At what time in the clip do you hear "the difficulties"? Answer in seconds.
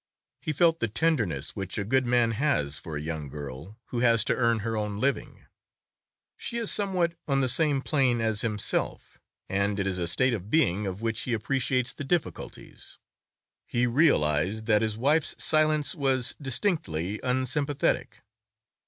11.93-12.97